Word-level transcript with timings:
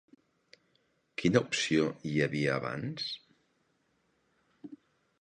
Quina 1.23 1.43
opció 1.49 1.85
hi 2.13 2.15
havia 2.29 2.57
bans? 2.65 3.07